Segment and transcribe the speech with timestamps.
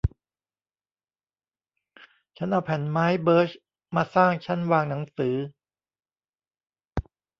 [2.37, 3.49] ฉันเอาแผ่นไม้เบิร์ซ
[3.95, 5.35] มาสร้างชั้นวางหนังสือ